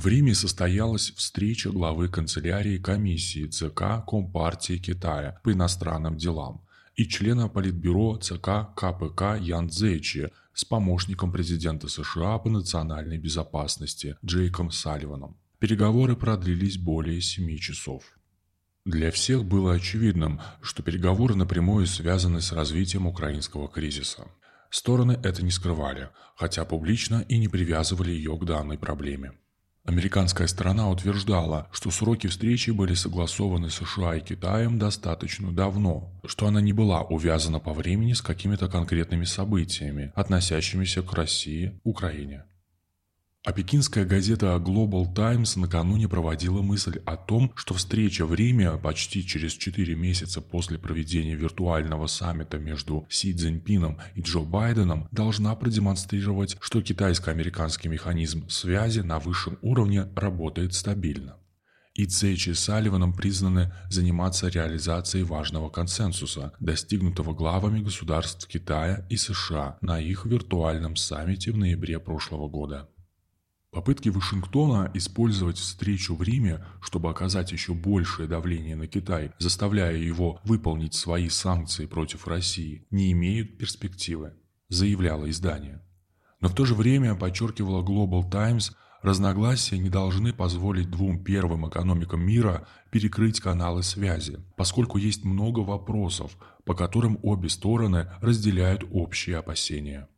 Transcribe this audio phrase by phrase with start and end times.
[0.00, 6.64] В Риме состоялась встреча главы канцелярии комиссии ЦК Компартии Китая по иностранным делам
[6.96, 14.70] и члена Политбюро ЦК КПК Ян Цзэчи с помощником президента США по национальной безопасности Джейком
[14.70, 15.36] Салливаном.
[15.58, 18.02] Переговоры продлились более семи часов.
[18.86, 24.28] Для всех было очевидным, что переговоры напрямую связаны с развитием украинского кризиса.
[24.70, 29.32] Стороны это не скрывали, хотя публично и не привязывали ее к данной проблеме.
[29.90, 36.60] Американская сторона утверждала, что сроки встречи были согласованы США и Китаем достаточно давно, что она
[36.60, 42.44] не была увязана по времени с какими-то конкретными событиями, относящимися к России, Украине.
[43.42, 49.26] А пекинская газета Global Times накануне проводила мысль о том, что встреча в Риме почти
[49.26, 56.58] через 4 месяца после проведения виртуального саммита между Си Цзиньпином и Джо Байденом должна продемонстрировать,
[56.60, 61.38] что китайско-американский механизм связи на высшем уровне работает стабильно.
[61.94, 69.78] И Цейчи с Салливаном признаны заниматься реализацией важного консенсуса, достигнутого главами государств Китая и США
[69.80, 72.90] на их виртуальном саммите в ноябре прошлого года.
[73.70, 80.40] Попытки Вашингтона использовать встречу в Риме, чтобы оказать еще большее давление на Китай, заставляя его
[80.42, 84.34] выполнить свои санкции против России, не имеют перспективы,
[84.68, 85.82] заявляло издание.
[86.40, 92.22] Но в то же время, подчеркивала Global Times, разногласия не должны позволить двум первым экономикам
[92.22, 100.08] мира перекрыть каналы связи, поскольку есть много вопросов, по которым обе стороны разделяют общие опасения.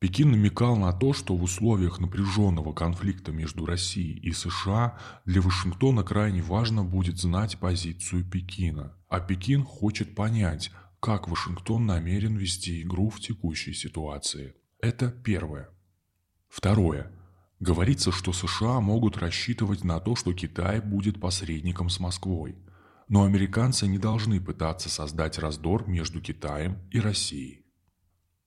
[0.00, 6.04] Пекин намекал на то, что в условиях напряженного конфликта между Россией и США для Вашингтона
[6.04, 8.96] крайне важно будет знать позицию Пекина.
[9.08, 14.54] А Пекин хочет понять, как Вашингтон намерен вести игру в текущей ситуации.
[14.80, 15.68] Это первое.
[16.48, 17.10] Второе.
[17.58, 22.56] Говорится, что США могут рассчитывать на то, что Китай будет посредником с Москвой.
[23.08, 27.67] Но американцы не должны пытаться создать раздор между Китаем и Россией.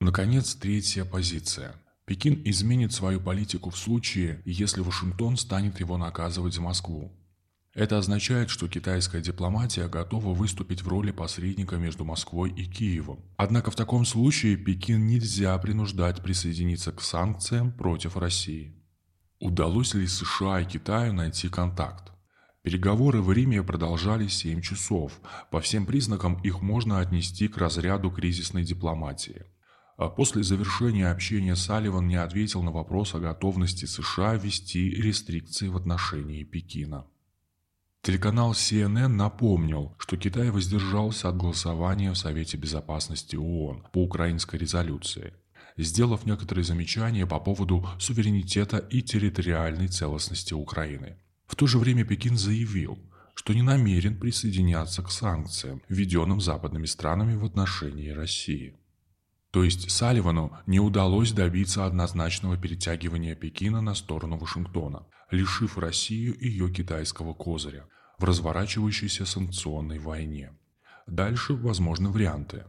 [0.02, 1.76] Наконец, третья позиция.
[2.06, 7.12] Пекин изменит свою политику в случае, если Вашингтон станет его наказывать за Москву.
[7.72, 13.20] Это означает, что китайская дипломатия готова выступить в роли посредника между Москвой и Киевом.
[13.36, 18.74] Однако в таком случае Пекин нельзя принуждать присоединиться к санкциям против России.
[19.38, 22.10] Удалось ли США и Китаю найти контакт?
[22.62, 25.20] Переговоры в Риме продолжались 7 часов.
[25.52, 29.44] По всем признакам их можно отнести к разряду кризисной дипломатии.
[30.02, 35.76] А после завершения общения Салливан не ответил на вопрос о готовности США ввести рестрикции в
[35.76, 37.06] отношении Пекина.
[38.02, 45.34] Телеканал CNN напомнил, что Китай воздержался от голосования в Совете Безопасности ООН по украинской резолюции,
[45.76, 51.16] сделав некоторые замечания по поводу суверенитета и территориальной целостности Украины.
[51.46, 52.98] В то же время Пекин заявил,
[53.34, 58.74] что не намерен присоединяться к санкциям, введенным западными странами в отношении России.
[59.52, 66.72] То есть Салливану не удалось добиться однозначного перетягивания Пекина на сторону Вашингтона, лишив Россию ее
[66.72, 67.86] китайского козыря
[68.18, 70.52] в разворачивающейся санкционной войне.
[71.06, 72.64] Дальше возможны варианты.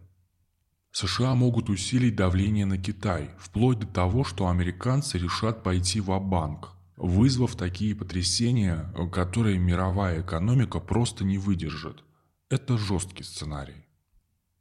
[0.91, 6.73] США могут усилить давление на Китай, вплоть до того, что американцы решат пойти в банк
[6.97, 12.03] вызвав такие потрясения, которые мировая экономика просто не выдержит.
[12.49, 13.85] Это жесткий сценарий.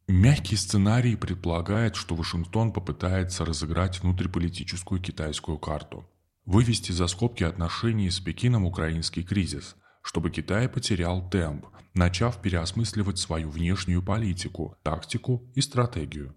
[0.08, 6.04] Мягкий сценарий предполагает, что Вашингтон попытается разыграть внутриполитическую китайскую карту,
[6.44, 13.48] вывести за скобки отношений с Пекином украинский кризис, чтобы Китай потерял темп, начав переосмысливать свою
[13.48, 16.34] внешнюю политику, тактику и стратегию.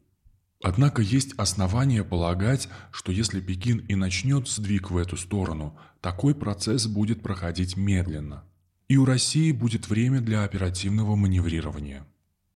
[0.64, 6.86] Однако есть основания полагать, что если Пекин и начнет сдвиг в эту сторону, такой процесс
[6.88, 8.44] будет проходить медленно.
[8.88, 12.06] И у России будет время для оперативного маневрирования.